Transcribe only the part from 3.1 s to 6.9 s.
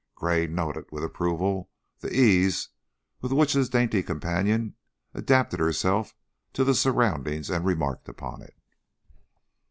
with which his dainty companion adapted herself to the